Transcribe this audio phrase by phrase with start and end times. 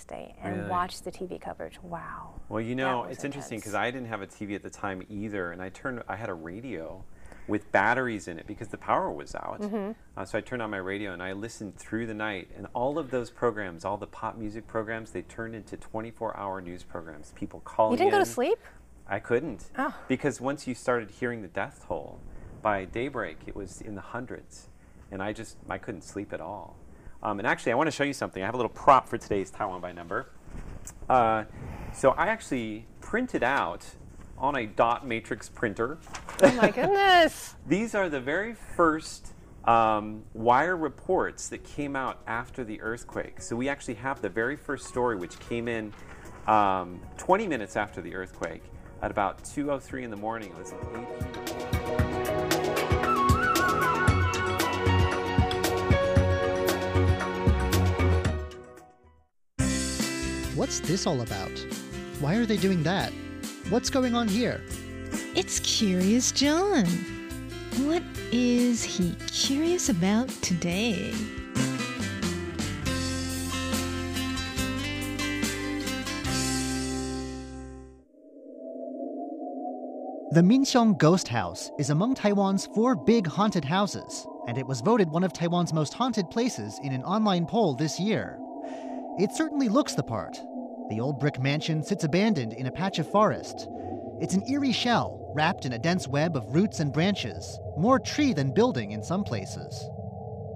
[0.00, 0.70] next day and Really?
[0.70, 1.78] watch the TV coverage.
[1.82, 2.34] Wow.
[2.48, 3.74] Well, you know, it's interesting because.
[3.74, 6.02] I didn't have a TV at the time either, and I turned.
[6.08, 7.04] I had a radio
[7.48, 9.60] with batteries in it because the power was out.
[9.60, 9.92] Mm-hmm.
[10.16, 12.98] Uh, so I turned on my radio and I listened through the night, and all
[12.98, 17.32] of those programs, all the pop music programs, they turned into 24-hour news programs.
[17.36, 17.92] People calling.
[17.92, 18.58] You didn't go to sleep?
[19.08, 19.94] I couldn't Oh.
[20.06, 22.20] because once you started hearing the death toll,
[22.62, 24.68] by daybreak it was in the hundreds,
[25.10, 26.76] and I just I couldn't sleep at all.
[27.22, 28.42] Um, and actually, I want to show you something.
[28.42, 30.30] I have a little prop for today's Taiwan by number.
[31.08, 31.44] Uh,
[31.92, 33.84] so I actually printed out
[34.38, 35.98] on a dot matrix printer.
[36.42, 37.56] Oh my goodness.
[37.66, 43.42] These are the very first um, wire reports that came out after the earthquake.
[43.42, 45.92] So we actually have the very first story, which came in
[46.46, 48.62] um, 20 minutes after the earthquake
[49.02, 50.50] at about 2:03 in the morning.
[50.50, 51.69] It was an AP
[60.60, 61.50] What's this all about?
[62.20, 63.14] Why are they doing that?
[63.70, 64.60] What's going on here?
[65.34, 66.84] It's Curious John.
[67.86, 71.12] What is he curious about today?
[80.32, 85.08] The Minxiong Ghost House is among Taiwan's four big haunted houses, and it was voted
[85.08, 88.38] one of Taiwan's most haunted places in an online poll this year.
[89.18, 90.40] It certainly looks the part.
[90.88, 93.68] The old brick mansion sits abandoned in a patch of forest.
[94.20, 98.32] It's an eerie shell wrapped in a dense web of roots and branches, more tree
[98.32, 99.88] than building in some places.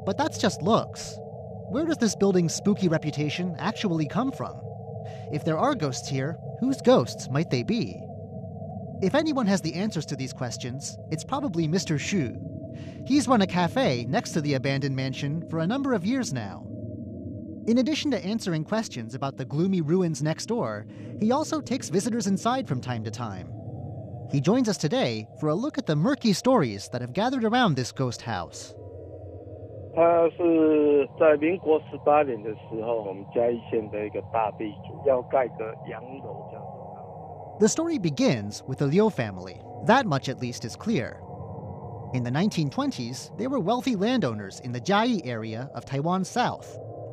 [0.06, 1.16] But that's just looks.
[1.69, 4.61] Where does this building's spooky reputation actually come from?
[5.33, 8.00] If there are ghosts here, whose ghosts might they be?
[9.02, 11.98] If anyone has the answers to these questions, it's probably Mr.
[11.98, 12.36] Shu.
[13.06, 16.66] He's run a cafe next to the abandoned mansion for a number of years now.
[17.67, 20.88] In addition to answering questions about the gloomy ruins next door,
[21.19, 23.52] he also takes visitors inside from time to time.
[24.31, 27.76] He joins us today for a look at the murky stories that have gathered around
[27.76, 28.73] this ghost house.
[29.95, 37.60] 它是在民国十八年的时候，我们嘉义县的一个大地主要盖个洋楼这样子。
[37.60, 39.58] The story begins with the Liu family.
[39.87, 41.17] That much at least is clear.
[42.14, 46.67] In the 1920s, they were wealthy landowners in the Jiayi area of Taiwan's south,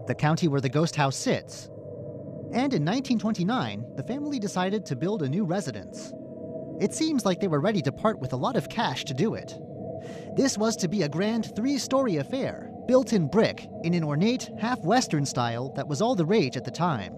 [0.08, 1.68] the county where the ghost house sits.
[2.54, 6.14] And in 1929, the family decided to build a new residence.
[6.82, 9.36] It seems like they were ready to part with a lot of cash to do
[9.36, 9.58] it.
[10.36, 14.50] This was to be a grand three story affair, built in brick in an ornate,
[14.60, 17.14] half Western style that was all the rage at the time.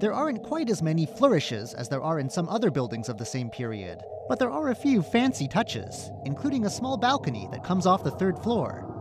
[0.00, 3.24] There aren't quite as many flourishes as there are in some other buildings of the
[3.24, 7.86] same period, but there are a few fancy touches, including a small balcony that comes
[7.86, 8.93] off the third floor.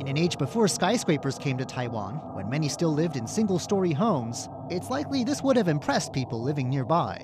[0.00, 3.92] In an age before skyscrapers came to Taiwan, when many still lived in single story
[3.92, 7.18] homes, it's likely this would have impressed people living nearby.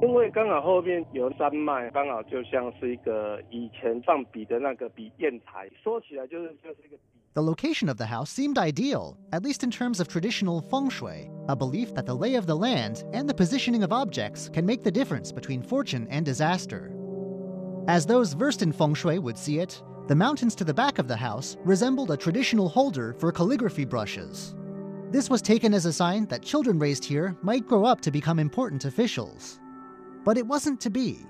[0.00, 7.02] 因为刚好后面有山脉，刚好就像是一个以前放笔的那个笔砚台，说起来就是就是一个笔。
[7.34, 11.30] The location of the house seemed ideal, at least in terms of traditional feng shui,
[11.48, 14.82] a belief that the lay of the land and the positioning of objects can make
[14.82, 16.92] the difference between fortune and disaster.
[17.86, 21.08] As those versed in feng shui would see it, the mountains to the back of
[21.08, 24.54] the house resembled a traditional holder for calligraphy brushes.
[25.10, 28.38] This was taken as a sign that children raised here might grow up to become
[28.38, 29.58] important officials.
[30.24, 31.26] But it wasn't to be.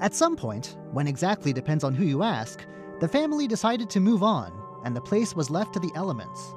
[0.00, 2.64] At some point, when exactly depends on who you ask,
[3.00, 4.52] the family decided to move on,
[4.84, 6.54] and the place was left to the elements.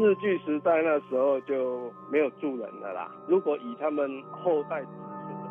[0.00, 3.10] 日据时代那时候就没有住人了啦。
[3.28, 5.50] 如果以他们后代子孙的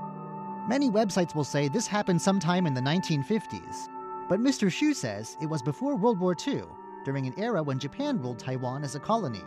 [0.68, 3.88] Many websites will say this happened sometime in the 1950s,
[4.29, 4.69] but Mr.
[4.69, 6.63] Xu says it was before World War II,
[7.05, 9.45] during an era when Japan ruled Taiwan as a colony.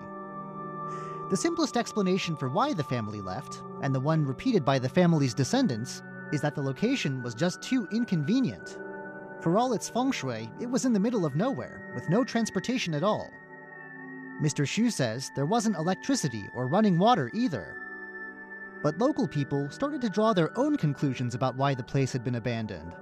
[1.30, 5.34] The simplest explanation for why the family left, and the one repeated by the family's
[5.34, 6.02] descendants,
[6.32, 8.78] is that the location was just too inconvenient.
[9.42, 12.94] For all its feng shui, it was in the middle of nowhere, with no transportation
[12.94, 13.30] at all.
[14.42, 14.66] Mr.
[14.66, 17.76] Xu says there wasn't electricity or running water either.
[18.84, 22.36] But local people started to draw their own conclusions about why the place had been
[22.36, 22.94] abandoned.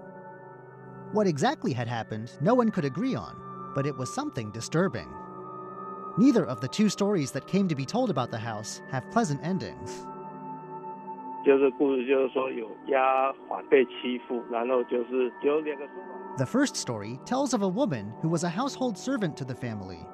[1.15, 3.35] What exactly had happened, no one could agree on,
[3.75, 5.09] but it was something disturbing.
[6.17, 9.41] Neither of the two stories that came to be told about the house have pleasant
[9.43, 10.07] endings.
[11.45, 16.37] 就是故事，就是说有丫鬟被欺负，然后就是有两个说法。
[16.37, 20.07] The first story tells of a woman who was a household servant to the family.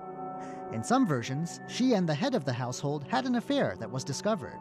[0.73, 4.05] In some versions, she and the head of the household had an affair that was
[4.05, 4.61] discovered.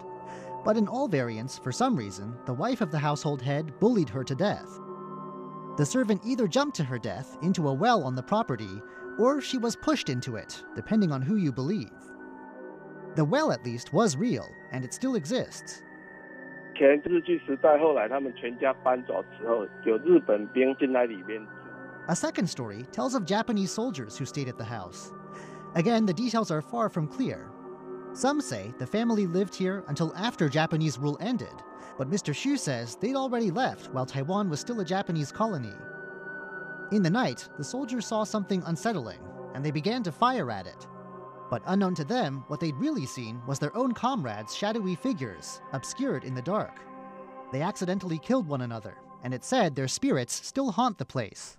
[0.64, 4.24] But in all variants, for some reason, the wife of the household head bullied her
[4.24, 4.79] to death.
[5.78, 8.82] The servant either jumped to her death into a well on the property,
[9.18, 11.92] or she was pushed into it, depending on who you believe.
[13.16, 15.82] The well, at least, was real, and it still exists.
[16.78, 21.52] 前日据时代后来他们全家搬走之后，有日本兵进来里面住。
[22.08, 25.12] A second story tells of Japanese soldiers who stayed at the house.
[25.74, 27.48] Again, the details are far from clear.
[28.13, 31.55] some say the family lived here until after Japanese rule ended,
[31.97, 32.35] but Mr.
[32.35, 35.75] Xu says they'd already left while Taiwan was still a Japanese colony.
[36.91, 39.21] In the night, the soldiers saw something unsettling,
[39.55, 40.89] and they began to fire at it.
[41.51, 46.25] But unknown to them, what they'd really seen was their own comrades' shadowy figures, obscured
[46.25, 46.81] in the dark.
[47.53, 51.59] They accidentally killed one another, and it's said their spirits still haunt the place.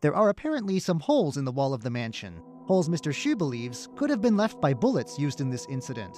[0.00, 3.11] There are apparently some holes in the wall of the mansion, holes Mr.
[3.11, 6.17] Xu believes could have been left by bullets used in this incident.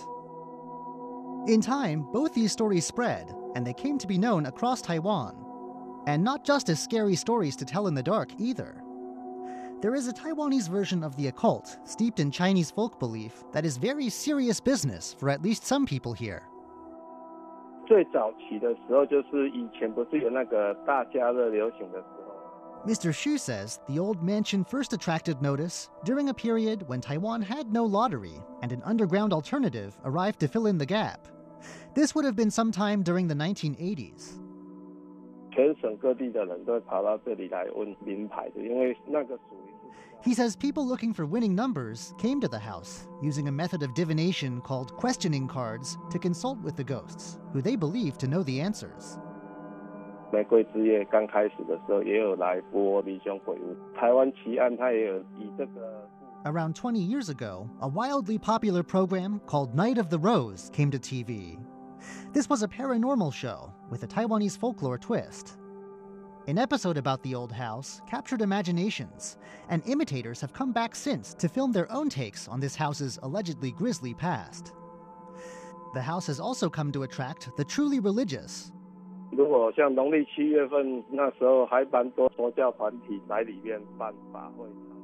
[1.48, 5.36] In time, both these stories spread, and they came to be known across Taiwan.
[6.06, 8.82] And not just as scary stories to tell in the dark either.
[9.82, 13.78] There is a Taiwanese version of the occult, steeped in Chinese folk belief, that is
[13.78, 16.44] very serious business for at least some people here.
[17.86, 22.21] 最早期的时候，就是以前不是有那个大家乐流行的时候，
[22.86, 23.12] Mr.
[23.12, 27.84] Xu says the old mansion first attracted notice during a period when Taiwan had no
[27.84, 31.28] lottery and an underground alternative arrived to fill in the gap.
[31.94, 34.40] This would have been sometime during the 1980s.
[35.52, 40.30] 全省各地的人都会跑到这里来问名牌的，因为那个属于是。
[40.30, 43.94] He says people looking for winning numbers came to the house using a method of
[43.96, 48.62] divination called questioning cards to consult with the ghosts, who they believe to know the
[48.62, 49.20] answers.
[50.32, 53.76] 玫瑰之夜刚开始的时候，也有来播《离乡鬼屋》。
[54.00, 56.08] 台湾奇案，它也有以这个
[56.44, 60.98] Around 20 years ago, a wildly popular program called Night of the Rose came to
[60.98, 61.58] TV.
[62.32, 65.58] This was a paranormal show with a Taiwanese folklore twist.
[66.48, 69.38] An episode about the old house captured imaginations,
[69.68, 73.72] and imitators have come back since to film their own takes on this house's allegedly
[73.72, 74.74] grisly past.
[75.94, 78.72] The house has also come to attract the truly religious.
[79.32, 84.98] 如果像农历七月份那时候，还蛮多佛教团体来里面办法会场。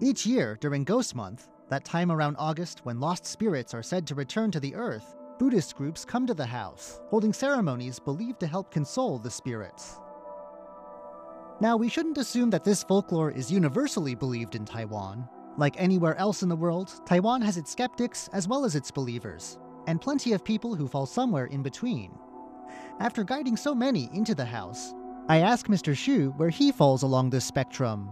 [0.00, 4.14] Each year during Ghost Month, that time around August when lost spirits are said to
[4.14, 8.70] return to the earth, Buddhist groups come to the house, holding ceremonies believed to help
[8.70, 10.00] console the spirits.
[11.60, 15.28] Now, we shouldn't assume that this folklore is universally believed in Taiwan.
[15.58, 19.58] Like anywhere else in the world, Taiwan has its skeptics as well as its believers,
[19.86, 22.10] and plenty of people who fall somewhere in between.
[23.00, 24.94] After guiding so many into the house,
[25.28, 25.94] I ask Mr.
[25.94, 28.08] Xu where he falls along this spectrum.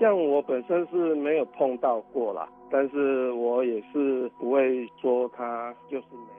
[0.00, 6.38] 像我本身是没有碰到过啦，但是我也是不会说他就是没有。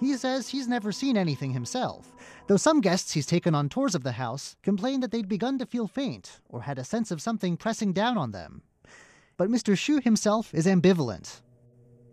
[0.00, 2.12] He says he's never seen anything himself,
[2.46, 5.66] though some guests he's taken on tours of the house complained that they'd begun to
[5.66, 8.62] feel faint or had a sense of something pressing down on them.
[9.36, 9.74] But Mr.
[9.74, 11.40] Xu himself is ambivalent.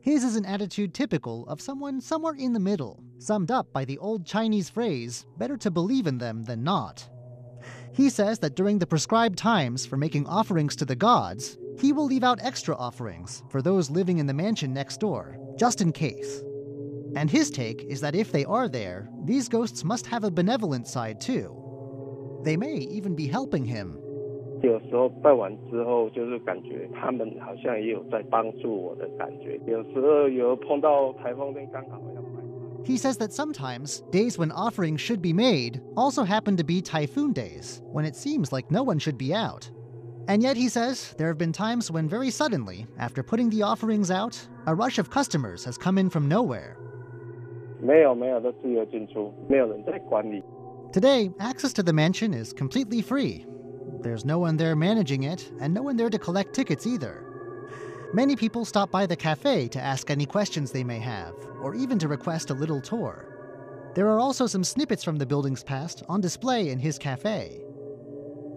[0.03, 3.99] His is an attitude typical of someone somewhere in the middle, summed up by the
[3.99, 7.07] old Chinese phrase, better to believe in them than not.
[7.93, 12.07] He says that during the prescribed times for making offerings to the gods, he will
[12.07, 16.43] leave out extra offerings for those living in the mansion next door, just in case.
[17.15, 20.87] And his take is that if they are there, these ghosts must have a benevolent
[20.89, 22.41] side too.
[22.43, 24.01] They may even be helping him.
[24.62, 29.60] 有时候拜完之后，就是感觉他们好像也有在帮助我的感觉。
[29.68, 32.86] 有时候有碰到台风天，刚好要拜拜。
[32.86, 37.34] He says that sometimes, days when offerings should be made also happen to be typhoon
[37.34, 39.70] days, when it seems like no one should be out.
[40.28, 44.10] And yet, he says, there have been times when very suddenly, after putting the offerings
[44.10, 44.36] out,
[44.66, 46.78] a rush of customers has come in from nowhere.
[47.80, 50.42] 没有没有，都自由进出，没有人在管理。
[50.92, 53.46] Today, access to the mansion is completely free.
[54.03, 57.25] there's no one there managing it, and no one there to collect tickets either.
[58.13, 61.99] Many people stop by the cafe to ask any questions they may have, or even
[61.99, 63.27] to request a little tour.
[63.95, 67.63] There are also some snippets from the building's past on display in his cafe.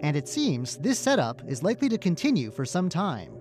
[0.01, 3.33] And it seems this setup is likely to continue for some time.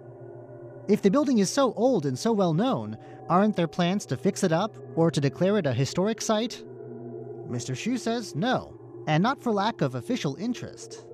[0.88, 4.42] If the building is so old and so well known, aren't there plans to fix
[4.42, 6.64] it up or to declare it a historic site?
[7.48, 7.74] Mr.
[7.74, 11.04] Xu says no, and not for lack of official interest.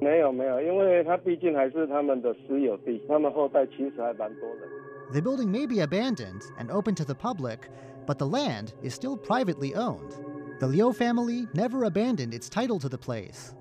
[0.00, 4.68] 没有没有，因为它毕竟还是他们的私有地，他们后代其实还蛮多人。
[5.12, 7.68] The building may be abandoned and open to the public,
[8.06, 10.12] but the land is still privately owned.
[10.58, 13.54] The Liu family never abandoned its title to the place.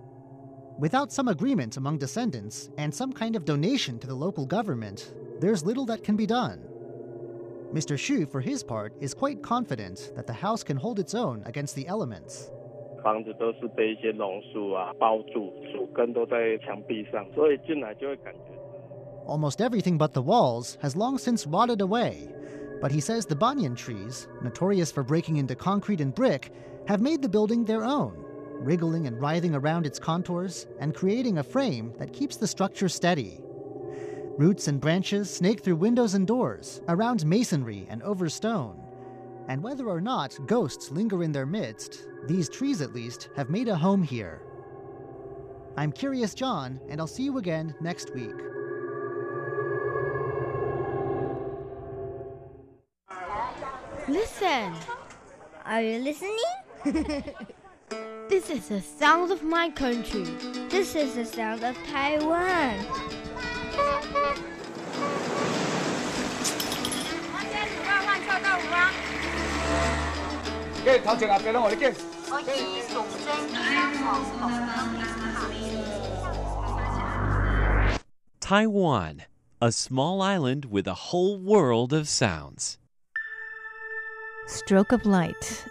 [0.79, 5.65] Without some agreement among descendants and some kind of donation to the local government, there's
[5.65, 6.59] little that can be done.
[7.73, 7.95] Mr.
[7.95, 11.75] Xu, for his part, is quite confident that the house can hold its own against
[11.75, 12.51] the elements.
[13.05, 18.51] 房子都是被一些榕树啊包住，树根都在墙壁上，所以进来就会感觉
[19.27, 22.27] Almost everything but the walls has long since rotted away,
[22.81, 26.51] But he says the banyan trees, notorious for breaking into concrete and brick,
[26.87, 28.25] have made the building their own,
[28.59, 33.39] wriggling and writhing around its contours and creating a frame that keeps the structure steady.
[34.37, 38.81] Roots and branches snake through windows and doors, around masonry and over stone.
[39.48, 43.68] And whether or not ghosts linger in their midst, these trees at least have made
[43.68, 44.42] a home here.
[45.76, 48.34] I'm Curious John, and I'll see you again next week.
[54.08, 54.72] Listen.
[55.64, 56.38] Are you listening?
[58.28, 60.24] this is the sound of my country.
[60.68, 62.86] This is the sound of Taiwan.
[71.64, 71.94] 어렵게.
[78.40, 79.24] Taiwan,
[79.60, 82.78] a small island with a whole world of sounds.
[84.46, 85.66] Stroke of Light,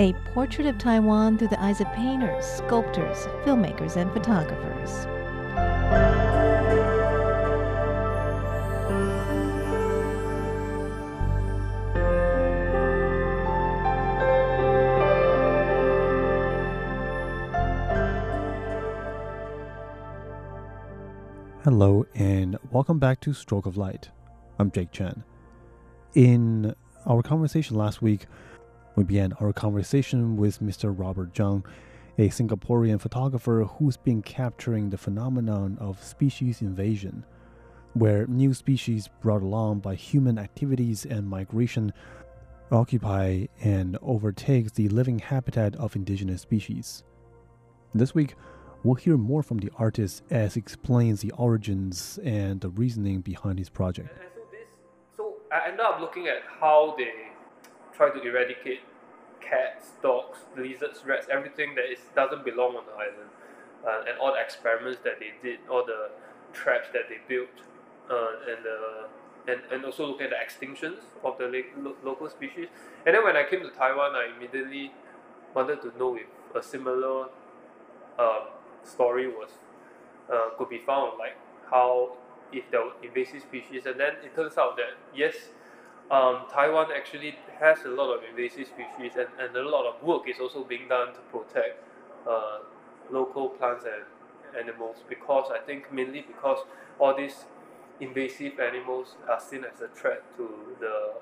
[0.00, 5.06] a portrait of Taiwan through the eyes of painters, sculptors, filmmakers, and photographers.
[21.66, 24.08] Hello, and welcome back to Stroke of Light.
[24.60, 25.24] I'm Jake Chen.
[26.14, 28.26] In our conversation last week,
[28.94, 30.96] we began our conversation with Mr.
[30.96, 31.64] Robert Zhang,
[32.18, 37.26] a Singaporean photographer who's been capturing the phenomenon of species invasion,
[37.94, 41.92] where new species brought along by human activities and migration
[42.70, 47.02] occupy and overtake the living habitat of indigenous species.
[47.92, 48.36] This week,
[48.86, 53.58] we'll hear more from the artist as he explains the origins and the reasoning behind
[53.58, 54.10] his project.
[54.20, 54.68] And so this,
[55.16, 57.10] so I ended up looking at how they
[57.92, 58.80] try to eradicate
[59.40, 63.30] cats, dogs, lizards, rats, everything that is doesn't belong on the island,
[63.86, 66.10] uh, and all the experiments that they did, all the
[66.52, 67.56] traps that they built,
[68.10, 68.66] uh, and
[69.48, 71.44] and, and also look at the extinctions of the
[71.78, 72.66] lo- local species.
[73.06, 74.90] And then when I came to Taiwan, I immediately
[75.54, 77.28] wanted to know if a similar
[78.18, 78.55] um,
[78.86, 79.50] story was
[80.32, 81.36] uh, could be found, like
[81.70, 82.12] how
[82.52, 85.34] if there were invasive species, and then it turns out that yes,
[86.10, 90.28] um, Taiwan actually has a lot of invasive species, and, and a lot of work
[90.28, 91.82] is also being done to protect
[92.28, 92.58] uh,
[93.10, 94.04] local plants and
[94.66, 96.58] animals because I think mainly because
[96.98, 97.44] all these
[98.00, 100.48] invasive animals are seen as a threat to
[100.80, 101.12] the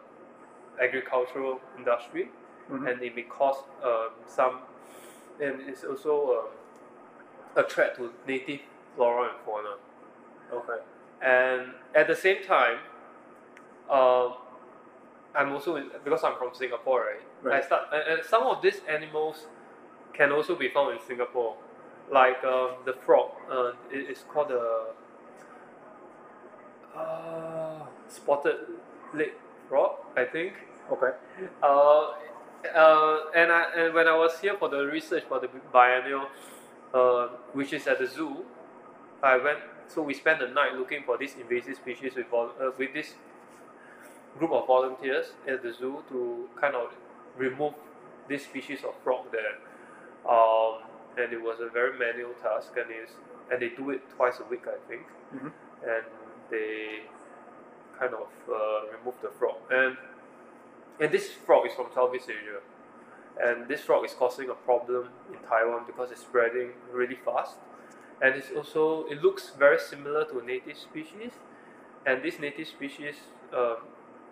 [0.83, 2.31] agricultural industry,
[2.71, 2.89] Mhm.
[2.91, 4.61] and it may cause um, some,
[5.41, 6.49] and it's also um,
[7.57, 8.61] a threat to native
[8.97, 9.77] flora and fauna.
[10.53, 10.83] Okay.
[11.23, 12.79] And at the same time,
[13.91, 14.35] um,
[15.35, 17.23] I'm also in, because I'm from Singapore, right?
[17.43, 17.63] right.
[17.63, 19.47] I start and, and some of these animals
[20.13, 21.57] can also be found in Singapore,
[22.11, 23.33] like um, the frog.
[23.51, 24.93] Uh, it, it's called the
[26.97, 28.57] uh, spotted
[29.13, 29.33] leg
[29.69, 30.55] frog, I think.
[30.93, 31.11] Okay.
[31.63, 32.11] Uh,
[32.75, 36.29] uh, and I and when I was here for the research for the biennial,
[36.95, 38.45] uh, which is at the zoo,
[39.23, 39.59] I went.
[39.89, 43.15] So we spent the night looking for this invasive species with vol- uh, with this
[44.39, 46.89] group of volunteers at the zoo to kind of
[47.37, 47.75] remove
[48.29, 49.57] this species of frog there.
[50.29, 50.83] Um,
[51.19, 53.11] and it was a very manual task, and is
[53.51, 55.03] and they do it twice a week, I think.
[55.35, 55.53] Mhm.
[55.87, 56.05] And
[56.51, 57.03] they
[57.99, 59.57] kind of uh, remove the frog.
[59.71, 59.97] And
[61.01, 62.61] and this frog is from Southeast Asia.
[63.43, 67.57] And this frog is causing a problem in Taiwan because it's spreading really fast.
[68.23, 71.33] And it's also, it looks very similar to a native species.
[72.07, 73.17] And this native species
[73.53, 73.79] um,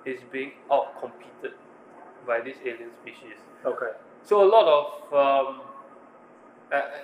[0.04, 1.59] is being out competed
[2.26, 3.38] by this alien species.
[3.64, 3.92] Okay.
[4.23, 5.61] So a lot of, um,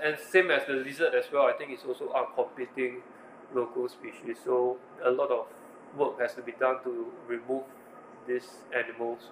[0.04, 3.02] and same as the lizard as well, I think it's also out competing
[3.54, 4.36] local species.
[4.44, 5.46] So a lot of
[5.96, 7.64] work has to be done to remove
[8.26, 9.30] these animals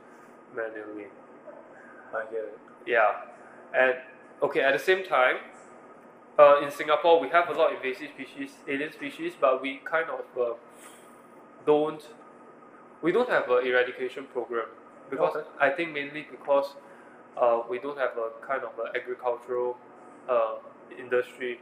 [0.54, 1.06] manually.
[2.14, 2.58] I get it.
[2.86, 3.10] Yeah,
[3.74, 3.94] and
[4.42, 4.60] okay.
[4.60, 5.36] At the same time,
[6.38, 10.06] uh, in Singapore, we have a lot of invasive species, alien species, but we kind
[10.10, 10.54] of uh,
[11.66, 12.02] don't.
[13.02, 14.66] We don't have an eradication program
[15.10, 15.46] because Okay.
[15.60, 16.74] I think mainly because
[17.36, 19.76] uh, we don't have a kind of a agricultural
[20.28, 20.54] uh,
[20.98, 21.60] industry.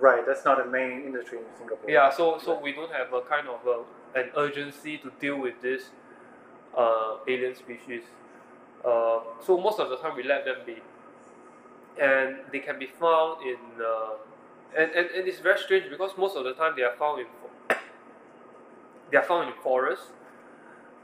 [0.00, 0.26] Right.
[0.26, 1.88] That's not a main industry in Singapore.
[1.90, 5.62] Yeah, so so we don't have a kind of a, an urgency to deal with
[5.62, 5.90] this
[6.76, 8.02] uh, alien species.
[8.86, 10.76] Uh, so most of the time we let them be,
[12.00, 13.56] and they can be found in.
[13.82, 14.14] Uh,
[14.76, 17.26] and, and, and it's very strange because most of the time they are found in
[19.10, 20.06] they are found in forests,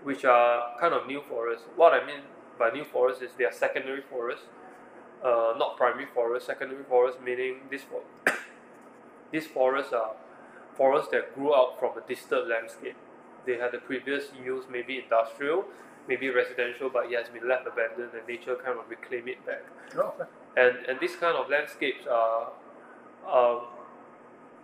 [0.04, 1.64] which are kind of new forests.
[1.74, 2.20] What I mean
[2.56, 4.44] by new forests is they are secondary forests,
[5.24, 6.46] uh, not primary forests.
[6.46, 8.02] Secondary forests meaning this for
[9.32, 10.12] these forests are
[10.76, 12.96] forests that grew out from a distant landscape.
[13.44, 15.64] They had the previous use, maybe industrial,
[16.08, 19.62] maybe residential, but it has been left abandoned and nature kind of reclaim it back.
[19.96, 20.28] Oh, okay.
[20.56, 22.52] And and these kind of landscapes are,
[23.30, 23.60] um,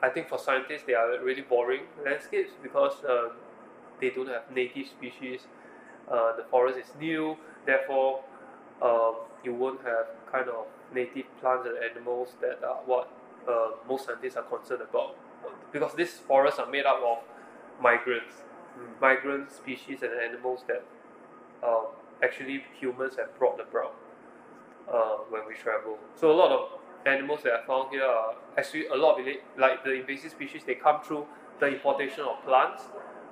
[0.02, 3.33] I think for scientists they are really boring landscapes because um,
[4.00, 5.47] they don't have native species.
[6.11, 8.21] Uh, the forest is new, therefore
[8.83, 9.14] um,
[9.45, 13.11] you won't have kind of native plants and animals that are what
[13.49, 15.16] uh, most scientists are concerned about.
[15.73, 17.18] Because these forests are made up of
[17.80, 18.35] migrants,
[19.00, 20.83] migrant species and animals that
[21.67, 21.87] um,
[22.23, 23.95] actually humans have brought about
[24.93, 25.99] uh, when we travel.
[26.15, 29.43] So a lot of animals that I found here are actually a lot of it,
[29.57, 30.62] like the invasive species.
[30.67, 31.27] They come through
[31.61, 32.85] the importation of plants,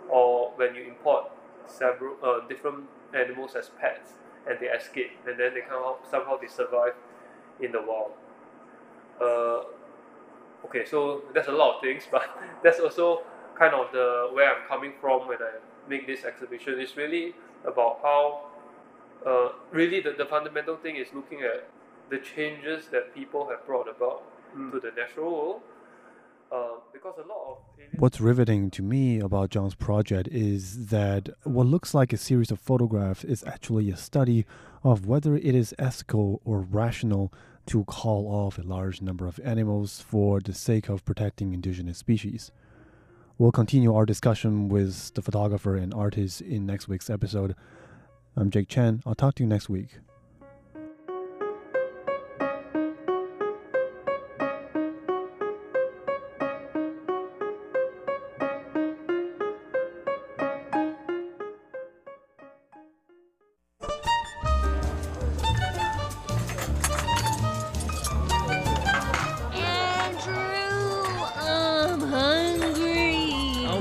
[0.09, 1.31] or when you import
[1.67, 4.13] several uh, different animals as pets,
[4.49, 6.95] and they escape, and then they come out somehow they survive
[7.61, 8.13] in the wild.
[9.21, 9.65] Uh,
[10.67, 12.29] okay, so that's a lot of things, but
[12.63, 13.23] that's also
[13.59, 16.79] kind of the where I'm coming from when I make this exhibition.
[16.79, 18.47] It's really about how
[19.27, 21.69] uh, really the, the fundamental thing is looking at
[22.11, 24.23] the changes that people have brought about
[24.55, 25.61] to the natural world.
[26.53, 27.59] Uh, because a lot of
[27.99, 32.61] What's riveting to me about John's project is that what looks like a series of
[32.61, 34.47] photographs is actually a study
[34.85, 37.33] of whether it is ethical or rational
[37.67, 42.53] to call off a large number of animals for the sake of protecting indigenous species.
[43.39, 47.55] We'll continue our discussion with the photographer and artist in next week's episode.
[48.35, 49.03] I'm Jake Chen.
[49.05, 49.99] I'll talk to you next week.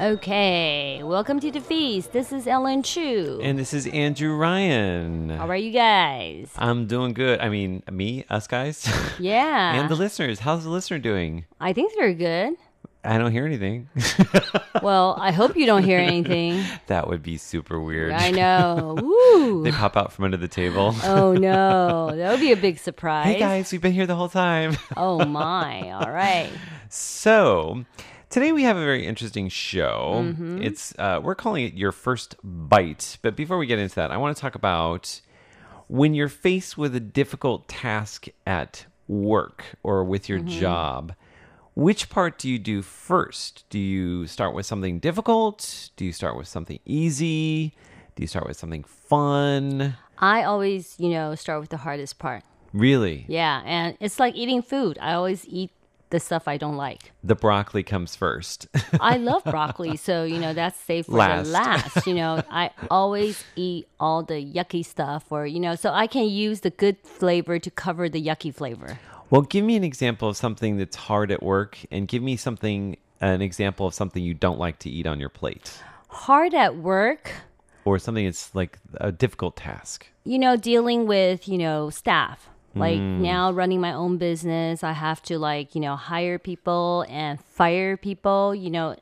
[0.00, 2.10] Okay, welcome to the feast.
[2.12, 3.38] This is Ellen Chu.
[3.40, 5.28] And this is Andrew Ryan.
[5.30, 6.50] How are you guys?
[6.56, 7.38] I'm doing good.
[7.40, 8.92] I mean, me, us guys.
[9.20, 9.74] Yeah.
[9.80, 10.40] and the listeners.
[10.40, 11.44] How's the listener doing?
[11.60, 12.54] I think they're good.
[13.04, 13.88] I don't hear anything.
[14.82, 16.62] Well, I hope you don't hear anything.
[16.88, 18.12] that would be super weird.
[18.12, 18.96] I know.
[19.00, 19.62] Woo.
[19.62, 20.94] they pop out from under the table.
[21.04, 23.26] Oh no, that would be a big surprise.
[23.26, 24.76] hey guys, we've been here the whole time.
[24.96, 26.50] Oh my, all right.
[26.90, 27.84] So,
[28.34, 30.24] today we have a very interesting show.
[30.36, 30.60] Mhm.
[30.60, 33.16] It's uh, we're calling it your first bite.
[33.22, 35.20] But before we get into that, I want to talk about
[35.86, 40.48] when you're faced with a difficult task at work or with your Mhm.
[40.48, 41.14] job.
[41.76, 43.64] Which part do you do first?
[43.70, 45.90] Do you start with something difficult?
[45.96, 47.72] Do you start with something easy?
[48.16, 49.94] Do you start with something fun?
[50.18, 52.42] I always, you know, start with the hardest part.
[52.72, 53.26] Really?
[53.28, 54.98] Yeah, and it's like eating food.
[55.00, 55.70] I always eat
[56.14, 57.10] the stuff I don't like.
[57.24, 58.68] The broccoli comes first.
[59.00, 61.46] I love broccoli, so you know that's safe for Last.
[61.46, 62.06] the last.
[62.06, 66.28] You know, I always eat all the yucky stuff, or you know, so I can
[66.28, 68.98] use the good flavor to cover the yucky flavor.
[69.30, 72.96] Well, give me an example of something that's hard at work and give me something
[73.20, 75.72] an example of something you don't like to eat on your plate
[76.08, 77.32] Hard at work,
[77.84, 80.06] or something that's like a difficult task.
[80.24, 82.48] you know, dealing with you know staff.
[82.74, 83.20] Like Mm.
[83.20, 87.96] now running my own business, I have to like, you know, hire people and fire
[87.96, 88.54] people.
[88.54, 88.96] You know,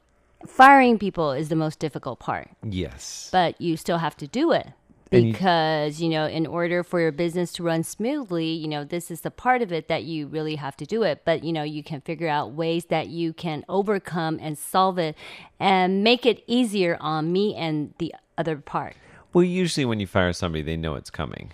[0.46, 2.48] firing people is the most difficult part.
[2.62, 3.28] Yes.
[3.32, 4.66] but you still have to do it
[5.12, 8.82] And you- because you, know in order for your business to run smoothly you know
[8.82, 11.52] this is the part of it that you really have to do it but you
[11.52, 15.14] know you can figure out ways that you can overcome and solve it
[15.60, 18.94] and make it easier on me and the other part
[19.32, 21.52] Well, usually when you fire somebody, they know it's coming.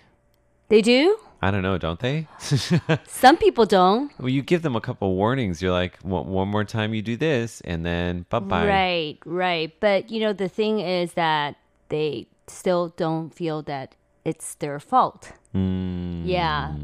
[0.68, 2.26] they do I don't know, don't they?
[3.06, 5.62] some people don't well, you give them a couple warnings.
[5.62, 8.66] You're like, one, one more time you do this, and then bye bye.
[8.66, 11.56] right right but you know the thing is that
[11.90, 16.22] they still don't feel that it's their fault Mm.
[16.26, 16.74] yeah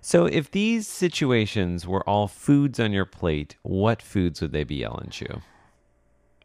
[0.00, 4.84] So, if these situations were all foods on your plate, what foods would they be,
[4.84, 5.40] Ellen Chu?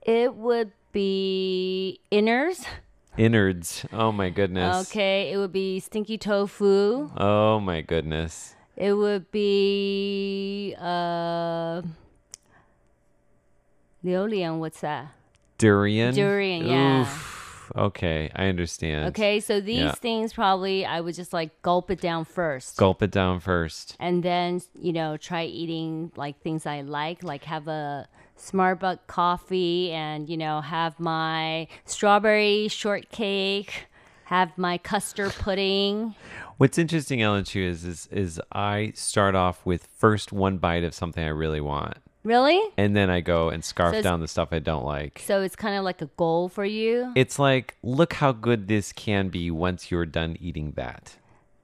[0.01, 2.65] it would be inners
[3.17, 3.85] Innards.
[3.91, 4.89] Oh my goodness.
[4.89, 7.09] Okay, it would be stinky tofu.
[7.17, 8.55] Oh my goodness.
[8.77, 11.81] It would be uh,
[14.03, 15.07] 榴莲, what's that?
[15.57, 16.13] Durian.
[16.15, 17.01] Durian, yeah.
[17.01, 17.71] Oof.
[17.75, 19.09] Okay, I understand.
[19.09, 19.91] Okay, so these Yeah.
[19.91, 22.77] things probably I would just like gulp it down first.
[22.77, 23.95] Gulp it down first.
[23.99, 28.07] and then you know try eating like things I like, like have a
[28.39, 33.85] Starbucks coffee, and you know have my strawberry shortcake,
[34.25, 36.15] have my custard pudding.
[36.57, 40.93] What's interesting, Ellen Chu, is, is is I start off with first one bite of
[40.93, 42.61] something I really want, Really?
[42.77, 45.21] and then I go and scarf So down the stuff I don't like.
[45.25, 47.11] So it's kind of like a goal for you.
[47.15, 51.15] It's like, look how good this can be once you're done eating that.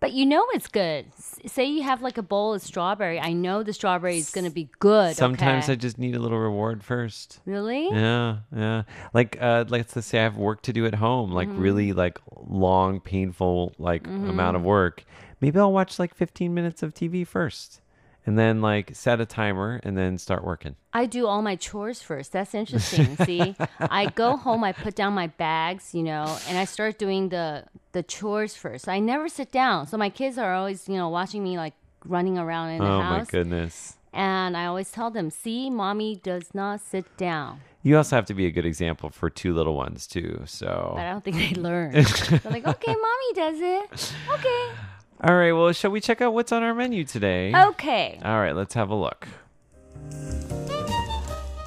[0.05, 1.07] But you know it's good.
[1.17, 3.19] S- Say you have like a bowl of strawberry.
[3.19, 5.15] I know the strawberry is going to be good.
[5.15, 5.73] Sometimes okay?
[5.73, 7.39] I just need a little reward first.
[7.45, 7.89] Really?
[7.89, 8.83] Yeah, yeah.
[9.15, 11.57] Like, uh, let's just say I have work to do at home, like Mhm.
[11.57, 14.65] really like long, painful, like amount of Mhm.
[14.65, 15.05] work.
[15.41, 17.81] Maybe I'll watch like 15 minutes of TV first,
[18.25, 20.75] and then like set a timer, and then start working.
[20.93, 22.31] I do all my chores first.
[22.31, 23.17] That's interesting.
[23.25, 27.29] See, I go home, I put down my bags, you know, and I start doing
[27.29, 28.87] the the chores first.
[28.89, 32.37] I never sit down, so my kids are always, you know, watching me like running
[32.37, 33.13] around in the oh house.
[33.13, 33.97] Oh my goodness.
[34.13, 38.33] And I always tell them, "See, mommy does not sit down." You also have to
[38.33, 40.41] be a good example for two little ones too.
[40.45, 40.93] So.
[40.95, 41.91] But I don't think they learn.
[41.91, 44.69] They're like, "Okay, mommy does it." Okay.
[45.23, 45.53] All right.
[45.53, 47.53] Well, shall we check out what's on our menu today?
[47.55, 48.19] Okay.
[48.23, 48.55] All right.
[48.55, 49.27] Let's have a look.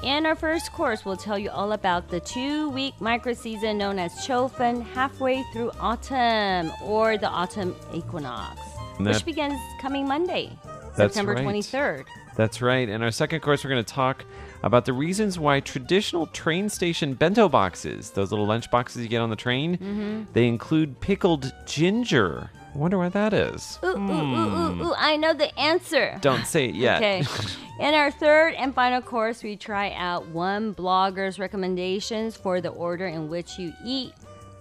[0.03, 3.99] In our first course, we'll tell you all about the two week micro season known
[3.99, 8.59] as Qiu Fen halfway through autumn or the autumn equinox,
[8.97, 10.51] And which begins coming Monday,
[10.95, 11.45] September right.
[11.45, 12.05] 23rd.
[12.35, 12.87] That's right.
[12.87, 14.23] In our second course, we're going to talk
[14.63, 19.21] about the reasons why traditional train station bento boxes, those little lunch boxes you get
[19.21, 20.33] on the train, Mhm.
[20.33, 22.51] they include pickled ginger.
[22.73, 23.79] I wonder why that is.
[23.83, 24.81] Ooh, ooh, ooh, ooh, hmm.
[24.81, 26.17] ooh, I know the answer.
[26.21, 26.97] Don't say it yet.
[26.97, 27.23] Okay.
[27.79, 33.07] In our third and final course, we try out one blogger's recommendations for the order
[33.07, 34.13] in which you eat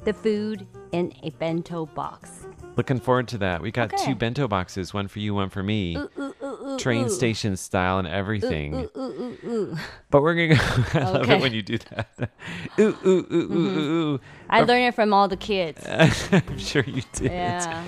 [0.04, 2.46] the food in a bento box.
[2.76, 3.60] Looking forward to that.
[3.60, 4.04] We got Okay.
[4.04, 5.96] two bento boxes, one for you, one for me.
[5.96, 6.34] Ooh, ooh,
[6.68, 7.10] ooh, Train ooh.
[7.10, 8.88] station style and everything.
[8.96, 9.76] Ooh.
[10.10, 12.08] But we're going to I love it when you do that.
[12.78, 13.56] ooh, ooh, ooh, ooh, mm-hmm.
[13.56, 14.20] ooh, ooh.
[14.48, 15.84] I But- learned it from all the kids.
[16.32, 17.32] I'm sure you did.
[17.32, 17.84] Yeah.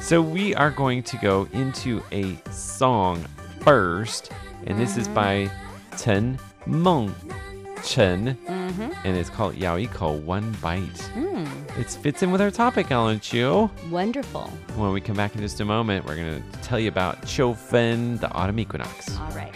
[0.00, 3.24] So we are going to go into a song
[3.60, 4.30] first,
[4.66, 5.14] and this is mm-hmm.
[5.14, 5.50] by
[5.96, 7.14] Chen Meng
[7.84, 8.94] Chen, Mhm.
[9.04, 11.10] and it's called Yao Iko One Bite.
[11.16, 11.46] Mm,
[11.78, 13.70] It fits in with our topic, Ellen Chu.
[13.90, 14.50] wonderful.
[14.76, 17.56] When we come back in just a moment, we're going to tell you about Qiu
[17.56, 19.16] Fen, the autumn equinox.
[19.18, 19.52] All right.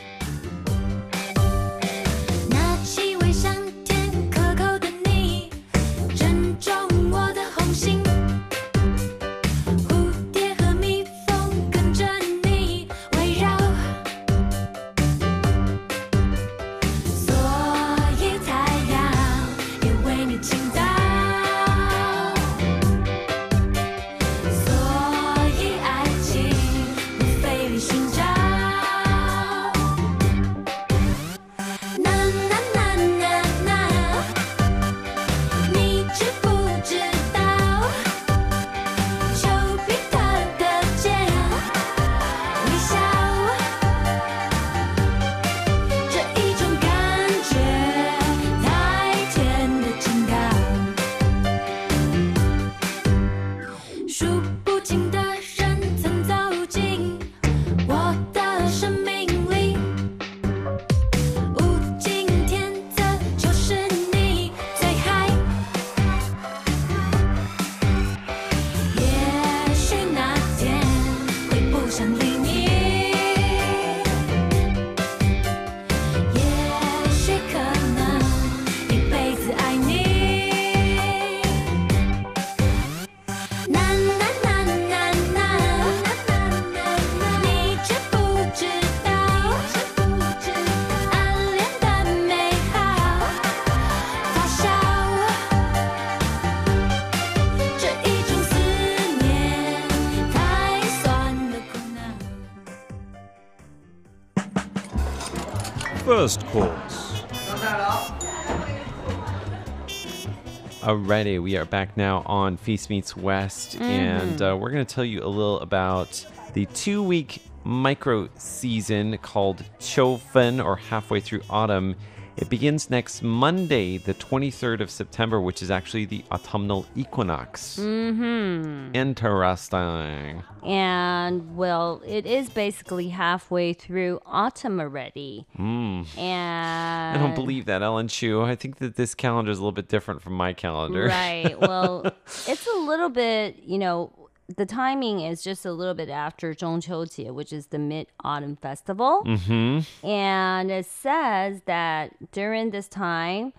[110.97, 114.53] Alrighty, we are back now on Feast Meets West, and Mhm.
[114.53, 119.65] uh, we're going to tell you a little about the two week micro season called
[119.81, 121.97] Qiu Fen or halfway through autumn.
[122.37, 127.79] It begins next Monday, the 23rd of September, which is actually the autumnal equinox.
[127.79, 128.95] Mm-hmm.
[128.95, 130.43] Interesting.
[130.65, 135.47] And well, it is basically halfway through autumn already.
[135.59, 136.07] Mm.
[136.19, 138.43] And I don't believe that, Ellen Chu.
[138.43, 141.07] I think that this calendar is a little bit different from my calendar.
[141.07, 141.59] Right.
[141.61, 144.22] Well, it's a little bit, you know,
[144.56, 149.24] the timing is just a little bit after 中秋节, which is the Mid Autumn Festival.
[149.26, 149.82] mm-hmm.
[150.08, 153.52] And it says that during this time,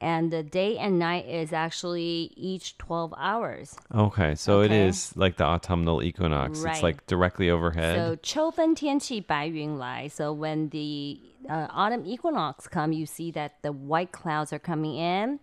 [0.00, 3.76] and the day and night is actually each 12 hours.
[3.94, 4.88] Okay, so it Okay.
[4.88, 6.60] is like the autumnal equinox.
[6.60, 6.74] Right.
[6.74, 7.96] It's like directly overhead.
[7.96, 10.08] So 秋分天气白云来.
[10.08, 14.96] So when the uh, autumn equinox come, you see that the white clouds are coming
[14.96, 15.38] in,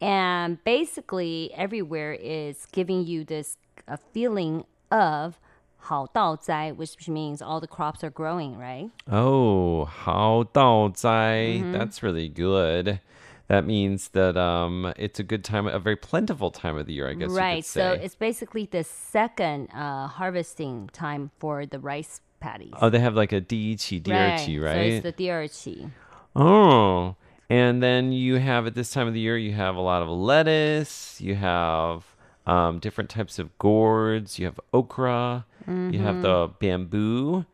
[0.00, 5.34] and basically everywhere is giving you this a feeling of
[5.78, 8.90] 好稻栽, which means all the crops are growing, right?
[9.10, 11.60] Oh, 好稻栽.
[11.60, 11.72] Mhm.
[11.72, 13.00] That's really good.
[13.48, 17.08] That means that um, it's a good time, a very plentiful time of the year,
[17.10, 17.56] I guess you right.
[17.56, 18.00] could So say.
[18.04, 22.72] it's basically the second uh, harvesting time for the rice paddies.
[22.80, 25.00] oh, they have like a 第一期,第二期, So right?
[25.00, 25.88] it's the 第二期.
[26.34, 27.16] Oh,
[27.50, 30.08] and then you have at this time of the year, you have a lot of
[30.08, 32.04] lettuce, you have
[32.47, 34.39] um, different types of gourds.
[34.39, 35.45] You have okra.
[35.67, 35.93] Mm-hmm.
[35.93, 36.53] You have the mm-hmm.
[36.59, 37.45] bamboo,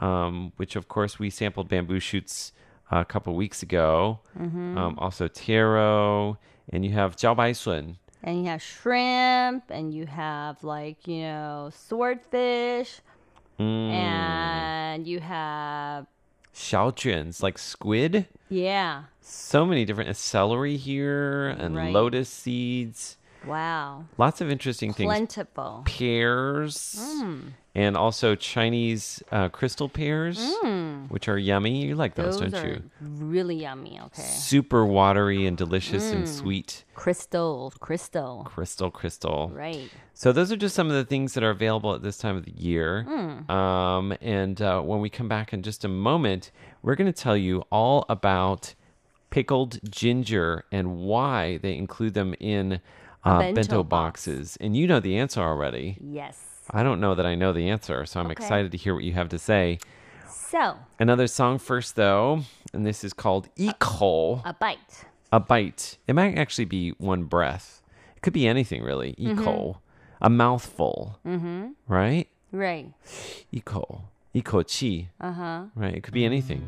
[0.00, 2.52] um, which of course we sampled bamboo shoots
[2.92, 4.18] uh, a couple weeks ago.
[4.38, 4.76] Mm-hmm.
[4.76, 7.96] Um, also taro, and you have jiao bai sun.
[8.22, 13.00] And you have shrimp, and you have like you know swordfish,
[13.58, 13.90] mm.
[13.90, 16.06] and you have
[16.52, 18.26] xiaojuns, like squid.
[18.48, 19.04] Yeah.
[19.20, 21.92] So many different celery here and right.
[21.92, 25.06] lotus seeds wow, Lots of interesting things.
[25.06, 25.82] plentiful.
[25.86, 26.96] Pears.
[27.22, 27.42] Mm.
[27.72, 31.08] And also Chinese uh, crystal pears, Mm.
[31.08, 31.86] which are yummy.
[31.86, 32.82] You like those, Those don't you?
[33.00, 34.00] really yummy.
[34.06, 36.28] Okay, Super watery and delicious and Mm.
[36.28, 36.84] sweet.
[36.94, 39.50] crystal, crystal, Crystal, crystal.
[39.54, 39.88] right?
[40.14, 42.44] So those are just some of the things that are available at this time of
[42.44, 43.06] the year.
[43.08, 43.48] Mm.
[43.48, 46.50] Um, and uh, when we come back in just a moment,
[46.82, 48.74] we're going to tell you all about
[49.30, 52.80] pickled ginger and why they include them in
[53.24, 54.26] uh, bento bento box.
[54.26, 54.56] boxes.
[54.60, 55.96] And you know the answer already.
[56.00, 56.38] Yes.
[56.70, 58.32] I don't know that I know the answer, so I'm Okay.
[58.32, 59.78] excited to hear what you have to say.
[60.28, 64.42] So Another song first, though, and this is called Eco.
[64.44, 65.04] a bite.
[65.32, 65.98] A bite.
[66.08, 67.82] It might actually be one breath.
[68.16, 69.14] It could be anything, really.
[69.16, 69.42] Eco.
[69.72, 69.76] Mhm.
[70.22, 71.68] A mouthful, Mm-hmm.
[71.88, 72.28] right?
[72.52, 72.92] Right.
[73.52, 74.02] Eco.
[74.33, 75.09] Eco chi.
[75.19, 75.63] Uh huh.
[75.75, 75.95] Right?
[75.95, 76.61] It could be anything.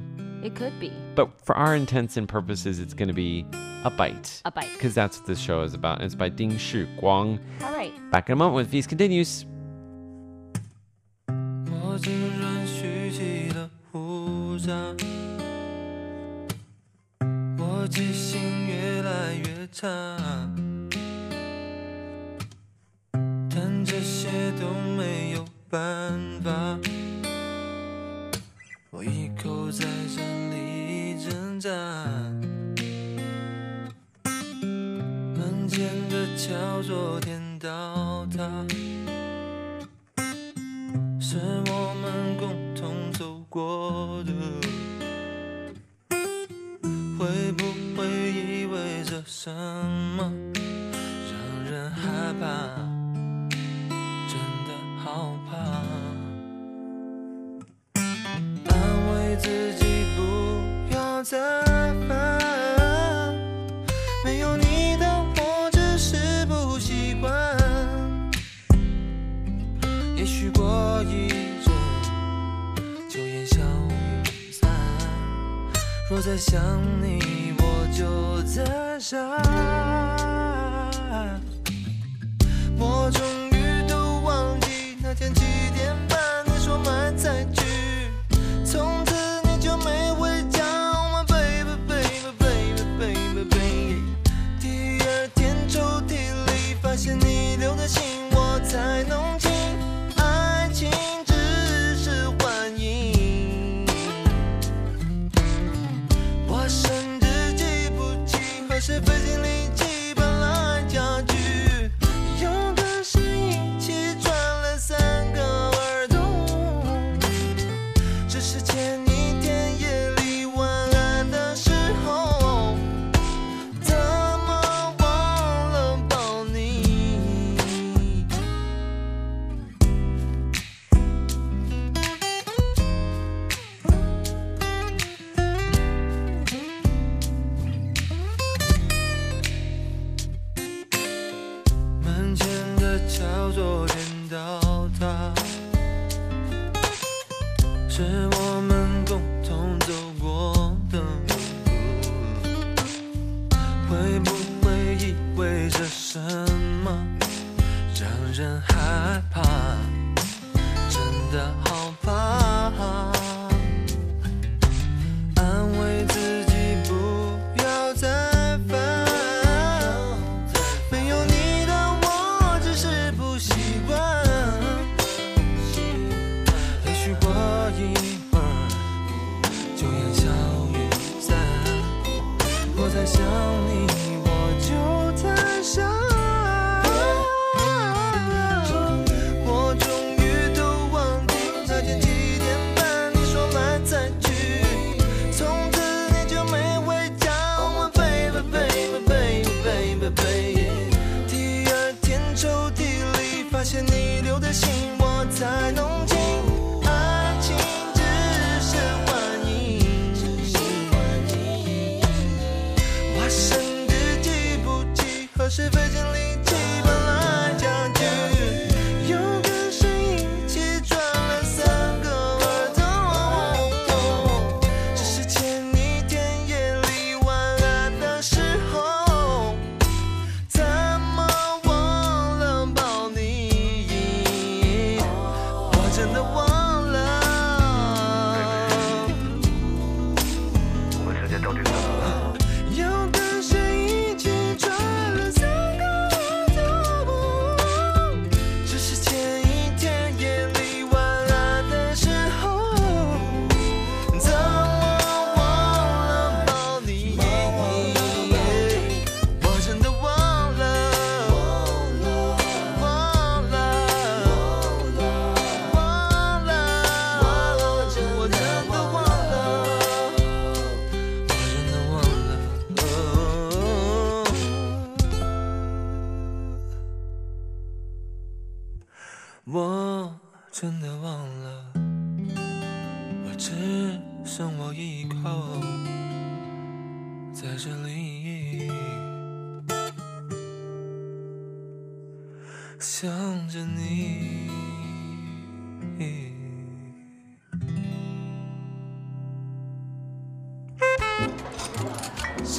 [0.44, 0.92] It could be.
[1.16, 3.46] But for our intents and purposes, it's going to be
[3.84, 4.42] a bite.
[4.46, 4.70] A bite.
[4.74, 6.02] Because that's what this show is about.
[6.02, 7.40] It's by Ding Shi Guang.
[7.64, 7.92] All right.
[8.12, 9.46] Back in a moment when Feast continues.
[11.28, 14.96] 我竟然蓄起了胡渣，
[17.58, 19.90] 我记性越来越差，
[23.50, 26.80] 但这些都没有办法。
[29.73, 31.71] 在这里挣扎，
[35.35, 38.67] 门前的桥昨天倒塌。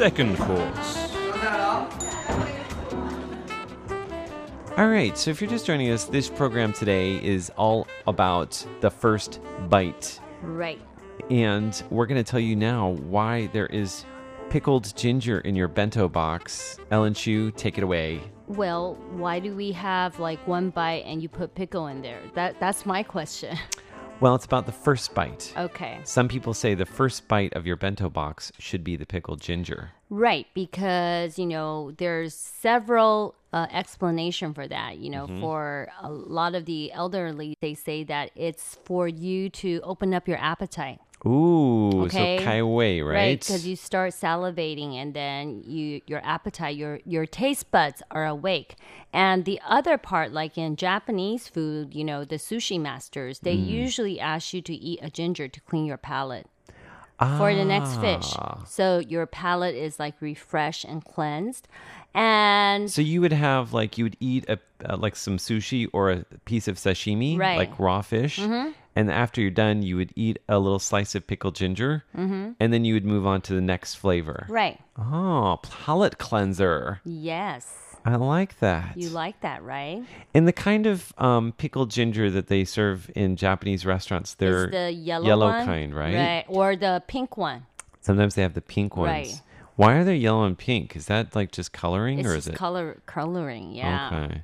[0.03, 1.15] Second course.
[4.75, 8.91] All right, so if you're just joining us, this program today is all about the
[8.91, 9.39] first
[9.69, 10.19] bite.
[10.41, 10.81] Right.
[11.29, 14.03] And we're going to tell you now why there is
[14.49, 16.79] pickled ginger in your bento box.
[16.91, 18.19] Ellen Chu, take it away.
[18.47, 22.19] Well, why do we have like one bite and you put pickle in there?
[22.33, 23.57] That that's my question.
[24.23, 25.51] Well, it's about the first bite.
[25.57, 25.99] Okay.
[26.05, 29.91] Some people say the first bite of your bento box should be the pickled ginger.
[30.09, 34.97] Right, because you know there's several uh, explanation for that.
[34.97, 35.41] You know, Mhm.
[35.41, 40.25] for a lot of the elderly, they say that it's for you to open up
[40.25, 41.01] your appetite.
[41.25, 43.39] Ooh, Okay, so kai wei, right?
[43.39, 48.75] Because you start salivating, and then you your appetite, your your taste buds are awake.
[49.13, 53.67] And the other part, like in Japanese food, you know, the sushi masters, they Mm.
[53.67, 56.47] usually ask you to eat a ginger to clean your palate
[57.37, 58.33] for the next fish.
[58.37, 58.63] Ah.
[58.65, 61.69] So your palate is like refreshed and cleansed.
[62.13, 66.11] And So you would have like you would eat a uh, like some sushi or
[66.11, 67.57] a piece of sashimi, Right.
[67.57, 68.73] like raw fish, Mhm.
[68.95, 72.55] And after you're done, you would eat a little slice of pickled ginger, Mhm.
[72.59, 74.45] and then you would move on to the next flavor.
[74.49, 74.79] right.
[74.97, 77.01] Oh, palate cleanser.
[77.03, 77.79] Yes.
[78.05, 78.97] I like that.
[78.97, 80.03] You like that, right?
[80.33, 84.91] And the kind of um, pickled ginger that they serve in Japanese restaurants, they're the
[84.91, 86.13] yellow, one, kind, right?
[86.15, 86.45] Right.
[86.49, 87.65] Or the pink one.
[88.01, 89.09] Sometimes they have the pink ones.
[89.09, 89.41] Right.
[89.77, 90.95] Why are they yellow and pink?
[90.97, 94.09] Is that like just coloring, It's or is it color coloring, yeah.
[94.27, 94.41] Okay.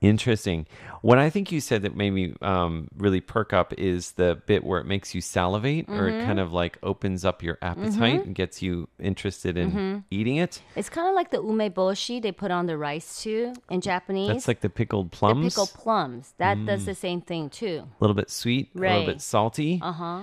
[0.00, 0.66] Interesting.
[1.02, 4.64] What I think you said that made me um, really perk up is the bit
[4.64, 8.24] where it makes you salivate, or it kind of like opens up your appetite Mhm.
[8.26, 10.04] and gets you interested in Mhm.
[10.10, 10.62] eating it.
[10.74, 14.28] It's kind of like the umeboshi they put on the rice too in Japanese.
[14.28, 15.44] That's like the pickled plums.
[15.44, 16.32] The pickled plums.
[16.38, 16.86] That does Mm.
[16.86, 17.82] the same thing too.
[17.84, 19.80] A little bit sweet, a little bit salty.
[19.82, 20.20] Uh huh.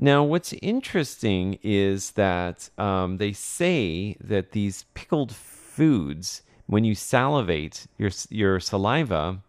[0.00, 7.86] Now, what's interesting is that um, they say that these pickled foods, when you salivate,
[7.98, 9.40] your your saliva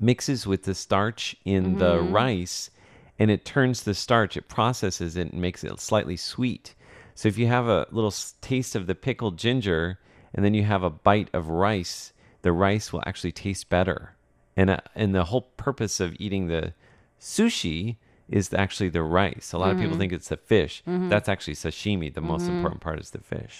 [0.00, 2.12] mixes with the starch in the Mhm.
[2.12, 2.70] rice,
[3.18, 4.36] and it turns the starch.
[4.36, 6.74] It processes it and makes it slightly sweet.
[7.14, 9.98] So if you have a little taste of the pickled ginger,
[10.34, 14.14] and then you have a bite of rice, the rice will actually taste better.
[14.56, 16.72] And uh, and the whole purpose of eating the
[17.20, 17.96] sushi
[18.28, 19.52] is actually the rice.
[19.52, 19.98] A lot of people Mhm.
[19.98, 20.82] think it's the fish.
[20.86, 21.08] Mhm.
[21.08, 22.12] That's actually sashimi.
[22.12, 22.54] The most Mhm.
[22.56, 23.58] important part is the fish.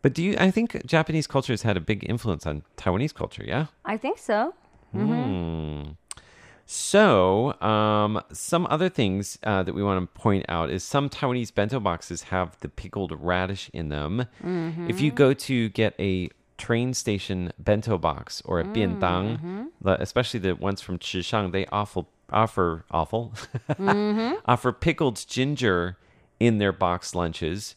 [0.00, 0.02] Mm-hmm.
[0.02, 0.36] But do you?
[0.38, 3.44] I think Japanese culture has had a big influence on Taiwanese culture.
[3.46, 3.66] Yeah.
[3.84, 4.54] I think so.
[4.94, 5.82] Mm-hmm.
[5.84, 5.90] Hmm.
[6.66, 11.52] So, um, some other things uh, that we want to point out is some Taiwanese
[11.52, 14.26] bento boxes have the pickled radish in them.
[14.88, 19.66] If you go to get a train station bento box or a Mhm.
[19.80, 23.32] the- especially the ones from Chishang, they awful, offer awful
[23.70, 24.36] Mhm.
[24.46, 25.96] offer pickled ginger
[26.38, 27.74] in their box lunches.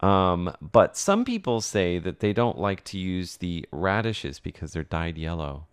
[0.00, 4.82] Um, but some people say that they don't like to use the radishes because they're
[4.82, 5.66] dyed yellow.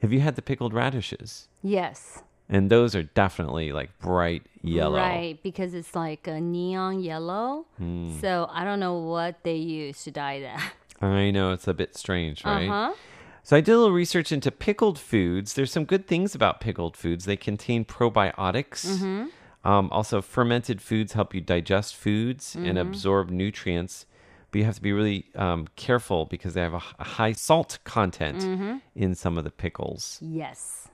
[0.00, 1.48] Have you had the pickled radishes?
[1.62, 2.22] Yes.
[2.48, 4.98] And those are definitely like bright yellow.
[4.98, 7.66] Right, because it's like a neon yellow.
[7.78, 8.18] Hmm.
[8.20, 10.72] So I don't know what they use to dye that.
[11.00, 12.68] I know it's a bit strange, right?
[12.68, 12.94] Uh-huh.
[13.42, 15.54] So I did a little research into pickled foods.
[15.54, 17.24] There's some good things about pickled foods.
[17.24, 18.86] They contain probiotics.
[18.86, 19.28] Mhm.
[19.64, 22.66] Um, also, fermented foods help you digest foods mm-hmm.
[22.66, 24.04] and absorb nutrients,
[24.50, 28.38] but you have to be really um, careful because they have a, high salt content
[28.38, 28.76] mm-hmm.
[28.94, 30.18] in some of the pickles.
[30.20, 30.88] Yes.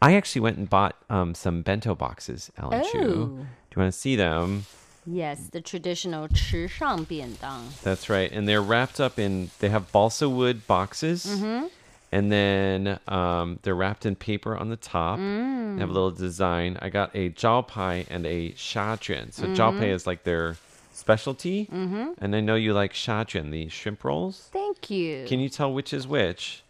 [0.00, 2.90] I actually went and bought um, some bento boxes, Ellen oh.
[2.90, 2.98] Chu.
[2.98, 3.46] Do oh.
[3.76, 4.64] you want to see them?
[5.04, 7.60] Yes, the traditional 池上便当.
[7.82, 8.30] That's right.
[8.32, 11.26] And they're wrapped up in, they have balsa wood boxes.
[11.26, 11.66] Mm-hmm
[12.12, 15.18] and then um, they're wrapped in paper on the top.
[15.18, 15.76] Mm.
[15.76, 16.78] They have a little design.
[16.82, 18.96] I got a jiao pai and a sha.
[18.96, 19.94] So jiao pai Mhm.
[19.94, 20.56] is like their
[20.92, 21.68] specialty.
[21.72, 22.14] Mhm.
[22.18, 24.50] And I know you like sha the shrimp rolls.
[24.52, 25.24] Thank you.
[25.26, 26.62] Can you tell which is which?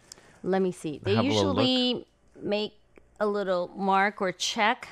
[0.44, 1.00] Let me see.
[1.02, 2.06] They Have usually
[2.40, 2.74] make
[3.18, 4.88] a little mark or check,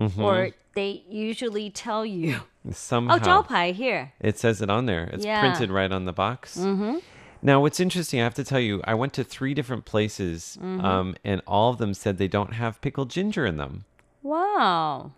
[0.00, 0.18] Mhm.
[0.22, 2.42] or they usually tell you.
[2.72, 3.16] Somehow.
[3.16, 4.12] Oh, 招牌 here.
[4.20, 5.04] It says it on there.
[5.12, 5.40] It's Yeah.
[5.40, 6.56] printed right on the box.
[6.58, 7.00] Mhm.
[7.42, 10.84] Now, what's interesting, I have to tell you, I went to three different places, Mhm.
[10.84, 13.84] um, and all of them said they don't have pickled ginger in them.
[14.22, 15.12] Wow.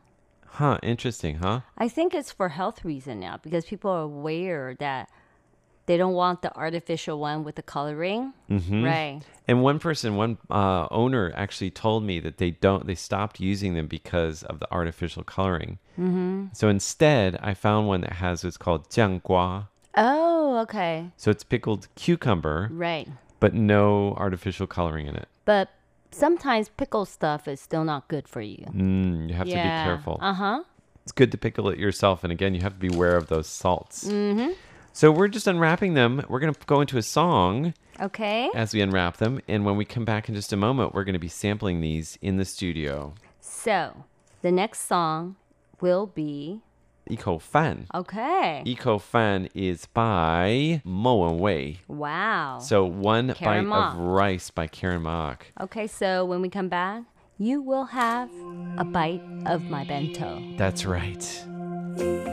[0.46, 1.60] Huh, interesting, huh?
[1.78, 5.08] I think it's for health reason now because people are aware that
[5.86, 8.34] they don't want the artificial one with the coloring.
[8.48, 8.84] Mhm.
[8.84, 9.20] Right.
[9.48, 13.74] And one person, one uh, owner actually told me that they don't, they stopped using
[13.74, 15.78] them because of the artificial coloring.
[15.98, 16.54] Mhm.
[16.54, 19.68] So instead, I found one that has what's called jianggua.
[19.96, 21.10] Oh, okay.
[21.16, 23.08] So it's pickled cucumber, Right.
[23.40, 25.28] but no artificial coloring in it.
[25.44, 25.68] But
[26.10, 28.64] sometimes pickle stuff is still not good for you.
[28.70, 30.18] Mm, you have to be careful.
[30.20, 30.62] Uh huh.
[31.02, 32.22] It's good to pickle it yourself.
[32.22, 34.04] And again, you have to be aware of those salts.
[34.04, 34.52] Mm-hmm.
[34.92, 36.22] So we're just unwrapping them.
[36.28, 38.50] We're going to go into a song Okay.
[38.54, 39.40] as we unwrap them.
[39.48, 42.18] And when we come back in just a moment, we're going to be sampling these
[42.22, 43.14] in the studio.
[43.40, 44.04] So
[44.42, 45.36] the next song
[45.80, 46.60] will be
[47.08, 47.86] Eco Fan.
[47.94, 48.62] okay.
[48.64, 51.78] Eco Fan is by Mo and Wei.
[51.88, 52.58] Wow.
[52.60, 55.46] So one Karen bite of rice by Karen Mok.
[55.60, 57.04] Okay, so when we come back,
[57.38, 58.30] you will have
[58.78, 60.42] a bite of my bento.
[60.56, 62.31] That's right.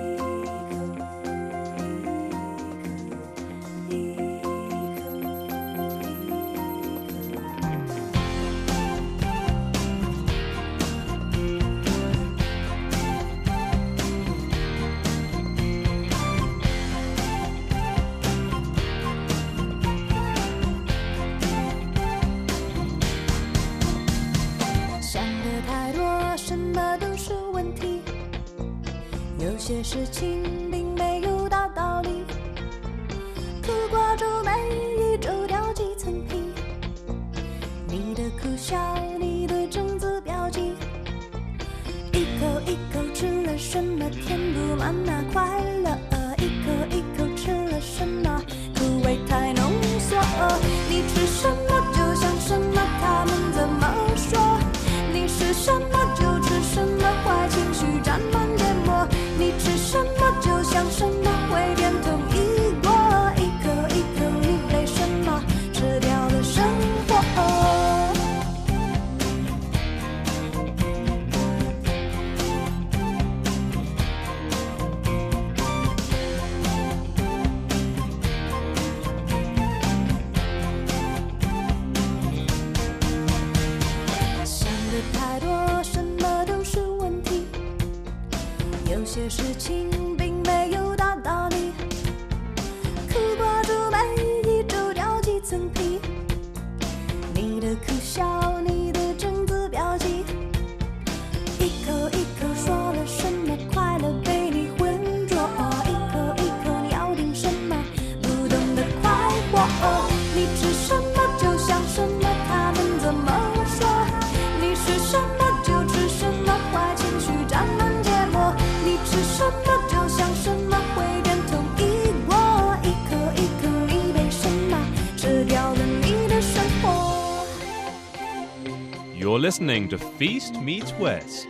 [129.59, 131.45] Listening to Feast Meets West.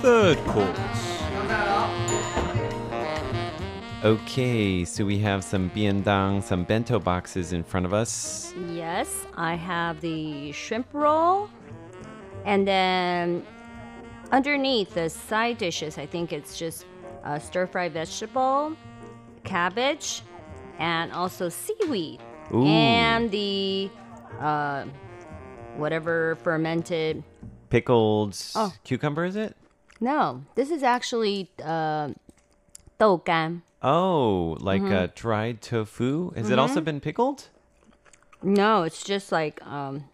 [0.00, 1.22] Third course.
[4.04, 8.54] Okay, so we have some biendang, some bento boxes in front of us.
[8.68, 11.50] Yes, I have the shrimp roll.
[12.44, 13.44] And then
[14.30, 16.86] underneath the side dishes, I think it's just
[17.24, 18.76] a stir fried vegetable,
[19.42, 20.22] cabbage,
[20.78, 22.20] and also seaweed.
[22.52, 22.64] Ooh.
[22.66, 23.90] And the
[24.40, 24.84] uh,
[25.76, 27.22] whatever fermented.
[27.70, 28.72] Pickled Oh.
[28.84, 29.54] cucumber, is it?
[30.00, 32.10] No, this is actually uh,
[32.98, 33.62] 豆干.
[33.82, 34.92] Oh, like Mhm.
[34.92, 36.32] uh, dried tofu.
[36.34, 36.84] Has it also Mhm.
[36.84, 37.48] been pickled?
[38.42, 40.04] No, it's just like um,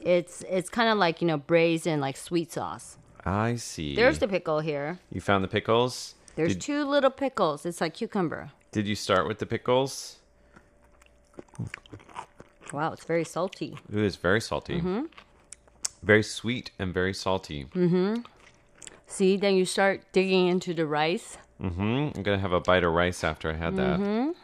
[0.00, 2.96] it's it's kind of like you know braised in like sweet sauce.
[3.24, 3.94] I see.
[3.96, 4.98] There's the pickle here.
[5.10, 6.14] You found the pickles?
[6.36, 7.64] There's did, two little pickles.
[7.66, 8.50] It's like cucumber.
[8.72, 10.16] did you start with the pickles?
[12.72, 13.76] Wow, it's very salty.
[13.92, 14.80] It's very salty.
[14.80, 15.08] Mhm.
[16.02, 17.66] Very sweet and very salty.
[17.66, 18.22] Mm-hmm.
[19.06, 21.36] See, then you start digging into the rice.
[21.60, 22.16] Mm-hmm.
[22.16, 24.00] I'm gonna have a bite of rice after I had that.
[24.00, 24.34] Mhm.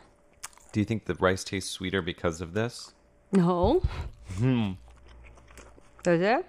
[0.73, 2.93] Do you think the rice tastes sweeter because of this?
[3.33, 3.83] No,
[4.37, 4.73] Hmm.
[6.03, 6.47] does it?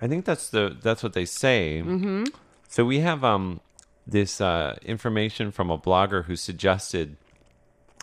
[0.00, 1.82] I think that's the that's what they say.
[1.84, 2.28] Mhm.
[2.68, 3.60] So we have um
[4.06, 7.16] this uh, information from a blogger who suggested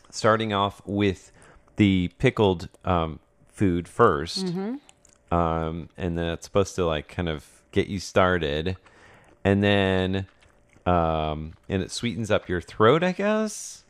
[0.10, 1.32] starting off with
[1.79, 3.18] the pickled um,
[3.49, 4.79] food 1st Mhm.
[5.33, 8.77] um, and then it's supposed to like kind of get you started,
[9.45, 10.27] and then
[10.87, 13.85] um, and it sweetens up your throat, I guess.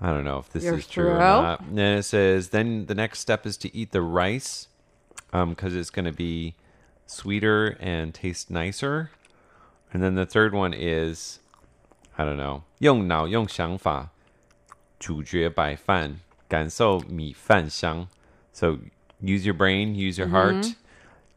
[0.00, 1.18] I don't know if this Your is true or throat?
[1.42, 1.60] not.
[1.60, 4.68] And then it says then the next step is to eat the rice,
[5.32, 6.54] because it's going to be
[7.06, 9.10] sweeter and taste nicer.
[9.92, 11.38] And then the third one is,
[12.18, 14.10] I don't know, 用脑用想法
[14.98, 18.08] 咀嚼白饭， 感受米饭香.
[18.52, 18.78] So
[19.20, 20.74] use your brain, use your heart Mhm.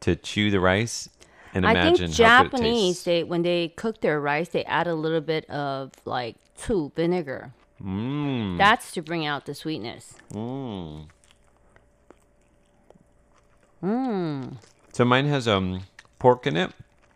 [0.01, 1.07] to chew the rice
[1.53, 3.03] and I imagine think how good it Japanese, tastes.
[3.05, 7.51] they when they cook their rice, they add a little bit of like two vinegar.
[7.82, 8.57] Mm.
[8.57, 10.15] That's to bring out the sweetness.
[10.34, 11.07] Mm.
[13.84, 14.57] Mm.
[14.93, 15.82] So mine has um
[16.19, 16.71] pork in it,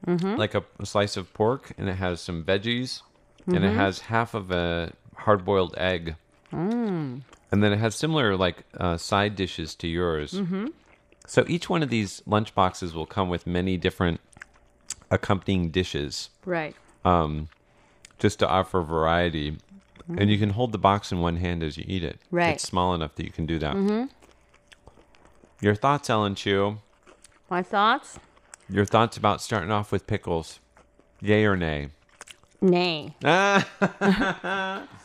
[0.07, 0.37] Mhm.
[0.37, 3.01] like a, a slice of pork, and it has some veggies,
[3.47, 3.75] and it Mhm.
[3.75, 6.15] has half of a hard-boiled egg,
[6.51, 7.21] Mm.
[7.50, 10.32] and then it has similar like uh, side dishes to yours.
[10.32, 10.72] Mhm.
[11.26, 14.20] So each one of these lunch boxes will come with many different
[15.10, 16.74] accompanying dishes, Right.
[17.04, 17.48] um,
[18.18, 19.58] just to offer variety.
[20.16, 22.18] And you can hold the box in one hand as you eat it.
[22.30, 22.54] Right.
[22.54, 23.74] It's small enough that you can do that.
[23.76, 24.08] Mhm.
[25.60, 26.78] Your thoughts, Ellen Chu?
[27.50, 28.18] My thoughts?
[28.70, 30.60] Your thoughts about starting off with pickles?
[31.20, 31.88] Yay or nay?
[32.62, 33.14] Nay.
[33.22, 33.66] Ah.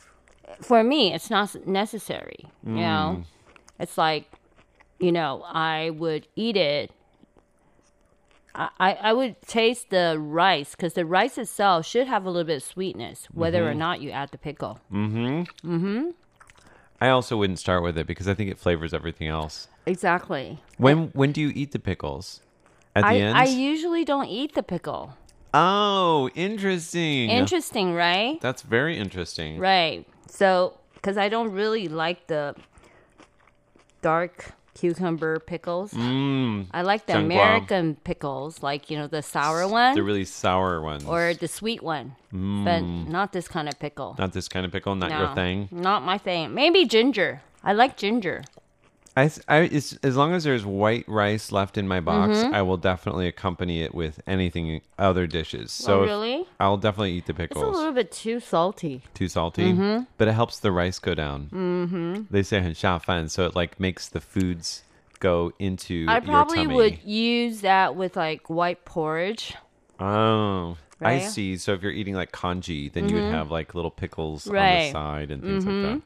[0.62, 2.46] For me, it's not necessary.
[2.66, 3.26] You know, Mm.
[3.80, 4.26] it's like,
[5.00, 6.92] you know, I would eat it.
[8.56, 8.70] I,
[9.02, 12.64] I would taste the rice because the rice itself should have a little bit of
[12.64, 13.78] sweetness, whether or Mhm.
[13.78, 14.80] not you add the pickle.
[14.92, 15.42] Mm-hmm.
[15.68, 16.10] Mm-hmm.
[17.02, 19.68] I also wouldn't start with it because I think it flavors everything else.
[19.88, 20.60] Exactly.
[20.78, 22.42] When when do you eat the pickles?
[22.96, 23.38] At the I, end?
[23.38, 25.16] I usually don't eat the pickle.
[25.56, 27.30] oh, interesting.
[27.32, 28.40] Interesting, right?
[28.40, 29.58] That's very interesting.
[29.60, 30.06] Right.
[30.34, 32.56] So, because I don't really like the
[34.02, 35.94] dark cucumber pickles.
[35.94, 36.66] Mm.
[36.72, 37.18] I like the.
[37.18, 41.06] American pickles, like, you know, the sour one The really sour ones.
[41.06, 42.16] or the sweet one.
[42.32, 43.08] But Mm.
[43.10, 44.16] not this kind of pickle.
[44.18, 45.70] Not this kind of pickle, not no, your thing.
[45.72, 46.54] Not my thing.
[46.56, 47.42] Maybe ginger.
[47.64, 48.44] I like ginger.
[49.17, 52.55] I, s- I- it's, as long as there's white rice left in my box, Mhm.
[52.55, 55.77] I will definitely accompany it with anything other dishes.
[55.83, 56.45] Oh, So if- really?
[56.61, 57.77] I'll definitely eat the It's a pickles.
[57.77, 59.03] little bit too salty.
[59.15, 60.07] Too salty, Mhm.
[60.19, 61.49] but it helps the rice go down.
[61.53, 62.27] Mhm.
[62.31, 64.85] They say 很下饭, so it like makes the foods
[65.19, 66.75] go into I your probably tummy.
[66.77, 69.55] would use that with like white porridge.
[69.99, 71.23] Oh, I Right?
[71.23, 71.57] see.
[71.57, 73.33] So if you're eating like kanji, then you would Mhm.
[73.33, 74.93] have like little pickles on the Right.
[74.93, 75.67] side and things Mhm.
[75.83, 76.03] like that.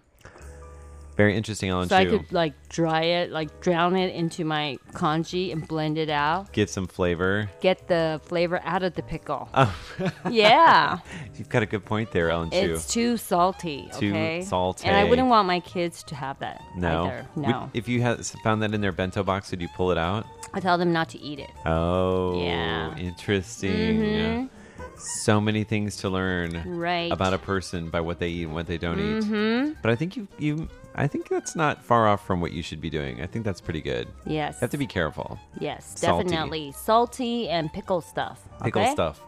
[1.18, 5.51] Very interesting, Ellen So I could like dry it, like drown it into my congee
[5.51, 6.53] and blend it out.
[6.53, 7.49] Get some flavor.
[7.59, 9.49] Get the flavor out of the pickle.
[9.53, 9.76] Oh.
[10.30, 10.99] Yeah.
[11.36, 12.57] You've got a good point there, Ellen Chu.
[12.57, 13.89] It's too salty.
[13.97, 14.41] Too Okay.
[14.43, 14.88] salty.
[14.88, 16.61] And I wouldn't want my kids to have that.
[16.76, 17.05] No.
[17.05, 17.28] Either.
[17.36, 17.70] No.
[17.74, 20.26] if you had found that in their bento box, would you pull it out?
[20.53, 21.49] I tell them not to eat it.
[21.65, 22.95] Oh, Yeah.
[22.97, 23.99] interesting.
[24.01, 24.49] Mhm.
[24.97, 27.11] So many things to learn Right.
[27.11, 29.23] about a person by what they eat and what they don't eat.
[29.23, 29.75] Mhm.
[29.81, 32.81] But I think you, you, I think that's not far off from what you should
[32.81, 33.21] be doing.
[33.21, 34.07] I think that's pretty good.
[34.25, 34.55] Yes.
[34.55, 35.39] You have to be careful.
[35.59, 36.23] Yes, Salty.
[36.29, 36.71] definitely.
[36.75, 38.41] Salty and pickle stuff.
[38.63, 38.91] Pickle okay?
[38.91, 39.21] stuff.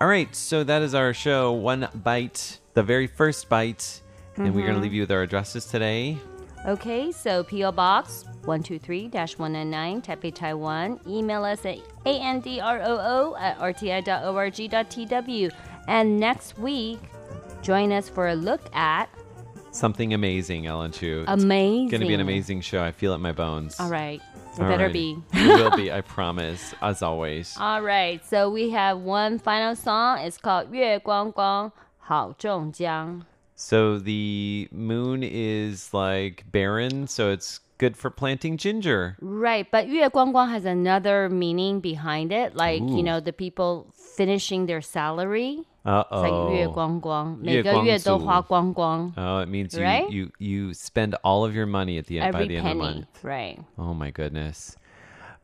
[0.00, 1.52] All right, so that is our show.
[1.52, 4.02] One bite, the very first bite.
[4.36, 4.82] And we're going to Mhm.
[4.82, 6.18] leave you with our addresses today.
[6.66, 7.70] Okay, so P.O.
[7.70, 10.98] Box 123 199, Taipei, Taiwan.
[11.06, 15.52] Email us at androo at rti.org.tw.
[15.86, 16.98] And next week,
[17.62, 19.08] join us for a look at
[19.70, 21.24] something amazing, Ellen Chu.
[21.28, 21.84] Amazing.
[21.84, 22.82] It's going to be an amazing show.
[22.82, 23.78] I feel it in my bones.
[23.78, 24.20] All right.
[24.54, 24.92] It All better right.
[24.92, 25.16] be.
[25.34, 27.56] it will be, I promise, as always.
[27.60, 28.24] All right.
[28.26, 30.18] So we have one final song.
[30.18, 33.24] It's called 月光光好种姜.
[33.55, 39.17] So the moon is like barren, so it's good for planting ginger.
[39.21, 42.55] Right, but 月光光 has another meaning behind it.
[42.55, 42.97] Like, Ooh.
[42.97, 45.65] you know, the people finishing their salary.
[45.83, 46.51] Uh It's like oh.
[46.53, 49.11] 月光光，每个月都花光光。
[49.17, 50.09] Oh, it means you, Right?
[50.09, 52.77] you you spend all of your money at the end by Every the end of
[52.77, 53.23] the penny, month.
[53.23, 53.59] right.
[53.77, 54.75] Oh my goodness.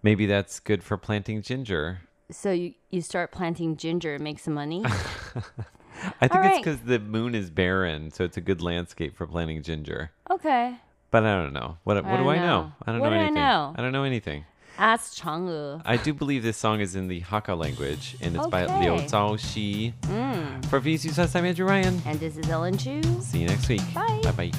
[0.04, 2.02] Maybe that's good for planting ginger.
[2.30, 4.84] So you, you start planting ginger, make some money.
[6.22, 6.64] I think All it's right.
[6.64, 10.12] because the moon is barren, so it's a good landscape for planting ginger.
[10.30, 10.76] okay.
[11.10, 11.78] But I don't know.
[11.86, 12.42] What, what I do don't I know?
[12.46, 12.72] know.
[12.86, 13.34] I don't What know do I anything.
[13.36, 13.74] know?
[13.78, 14.46] I don't know anything.
[14.78, 15.82] Ask Chang'e.
[15.86, 18.90] I do believe this song is in the Hakka language, and it's by Okay.
[18.92, 19.94] Liu Zhaoxi.
[20.02, 20.66] Mm.
[20.66, 22.00] For VC Sus, I'm Andrew Ryan.
[22.06, 23.02] And this is Ellen Chu.
[23.22, 23.82] See you next week.
[23.96, 24.20] Bye.
[24.24, 24.52] Bye bye.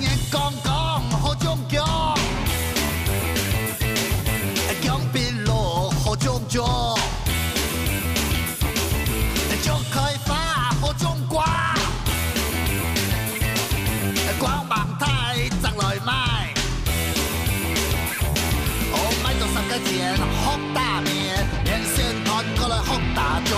[0.00, 1.84] 月光光好中江，
[20.13, 23.51] 福，大面，面线团过来福大卷，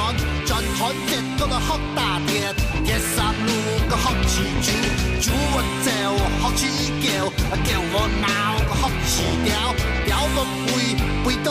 [0.45, 2.53] 卷团结过来喝大铁，
[2.85, 3.51] 铁三路
[3.89, 4.71] 个福起酒，
[5.19, 5.87] 酒我酒
[6.39, 6.61] 福起
[7.01, 7.05] 酒，
[7.65, 8.25] 叫我闹
[8.67, 9.11] 个福起
[9.43, 9.51] 屌，
[10.05, 10.37] 屌个
[10.67, 10.67] 肥
[11.25, 11.47] 杯到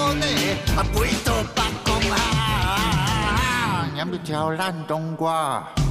[0.77, 2.15] 啊，肥到八公啊，
[3.97, 5.33] 饮到条烂冬瓜。
[5.33, 5.86] 啊啊啊啊啊啊啊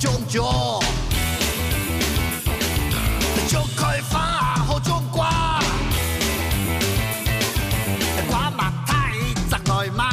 [0.00, 0.42] 中酒，
[3.46, 4.18] 就可发
[4.66, 5.60] 好中瓜，
[8.26, 9.12] 瓜马太
[9.50, 10.04] 砸来卖，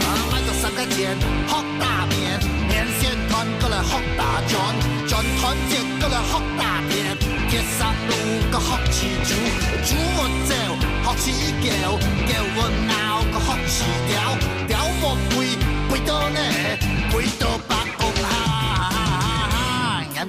[0.00, 1.14] 啊卖个三块钱，
[1.46, 4.58] 好大面，面线团过来好大卷，
[5.06, 7.18] 卷团结过来好大便，
[7.50, 9.36] 街上路个好吃酒，
[9.84, 10.54] 猪我走
[11.02, 14.39] 好吃狗，狗我闹个好吃条。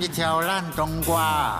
[0.02, 1.60] 一条烂冬瓜。